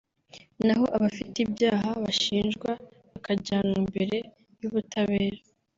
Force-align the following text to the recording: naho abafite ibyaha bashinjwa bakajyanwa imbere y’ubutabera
naho 0.65 0.85
abafite 0.95 1.37
ibyaha 1.45 1.89
bashinjwa 2.03 2.71
bakajyanwa 3.11 3.75
imbere 3.83 4.17
y’ubutabera 4.59 5.39